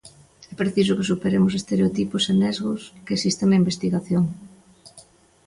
É 0.51 0.53
preciso 0.61 0.95
que 0.97 1.09
superemos 1.11 1.53
estereotipos 1.59 2.23
e 2.31 2.33
nesgos 2.41 2.81
que 3.05 3.15
existen 3.17 3.47
na 3.49 3.59
investigación. 3.63 4.23